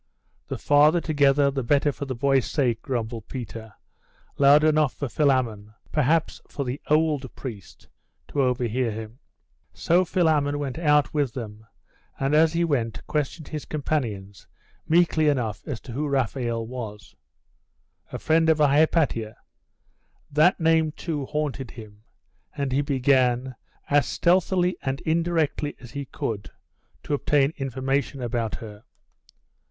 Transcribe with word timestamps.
'The 0.47 0.57
farther 0.57 0.99
together 0.99 1.51
the 1.51 1.61
better 1.61 1.91
for 1.91 2.05
the 2.05 2.15
boy's 2.15 2.47
sake,' 2.47 2.81
grumbled 2.81 3.27
Peter, 3.27 3.73
loud 4.39 4.63
enough 4.63 4.95
for 4.95 5.07
Philammon 5.07 5.75
perhaps 5.91 6.41
for 6.49 6.65
the 6.65 6.81
old 6.89 7.35
priest 7.35 7.87
to 8.29 8.41
overhear 8.41 8.89
him. 8.89 9.19
So 9.75 10.03
Philammon 10.03 10.57
went 10.57 10.79
out 10.79 11.13
with 11.13 11.35
them, 11.35 11.67
and 12.19 12.33
as 12.33 12.53
he 12.53 12.63
went 12.63 13.05
questioned 13.05 13.49
his 13.49 13.65
companions 13.65 14.47
meekly 14.87 15.27
enough 15.27 15.67
as 15.67 15.79
to 15.81 15.91
who 15.91 16.07
Raphael 16.07 16.65
was. 16.65 17.15
'A 18.11 18.17
friend 18.17 18.49
of 18.49 18.57
Hypatia!' 18.57 19.37
that 20.31 20.59
name, 20.59 20.93
too, 20.93 21.27
haunted 21.27 21.69
him; 21.69 22.01
and 22.57 22.71
he 22.71 22.81
began, 22.81 23.53
as 23.87 24.07
stealthily 24.07 24.77
and 24.81 24.99
indirectly 25.01 25.75
as 25.79 25.91
he 25.91 26.05
could, 26.05 26.49
to 27.03 27.13
obtain 27.13 27.53
information 27.57 28.19
about 28.23 28.55
her. 28.55 28.83